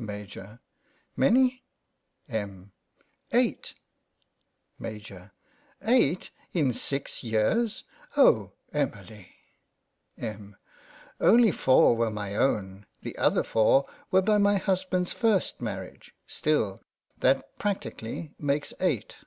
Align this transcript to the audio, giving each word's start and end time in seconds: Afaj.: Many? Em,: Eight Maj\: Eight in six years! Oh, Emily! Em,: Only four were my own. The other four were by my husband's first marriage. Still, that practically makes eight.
Afaj.: 0.00 0.58
Many? 1.18 1.64
Em,: 2.26 2.72
Eight 3.30 3.74
Maj\: 4.78 5.12
Eight 5.82 6.30
in 6.54 6.72
six 6.72 7.22
years! 7.22 7.84
Oh, 8.16 8.52
Emily! 8.72 9.34
Em,: 10.16 10.56
Only 11.20 11.50
four 11.52 11.94
were 11.94 12.10
my 12.10 12.34
own. 12.34 12.86
The 13.02 13.18
other 13.18 13.42
four 13.42 13.84
were 14.10 14.22
by 14.22 14.38
my 14.38 14.56
husband's 14.56 15.12
first 15.12 15.60
marriage. 15.60 16.14
Still, 16.26 16.78
that 17.18 17.44
practically 17.58 18.34
makes 18.38 18.72
eight. 18.80 19.18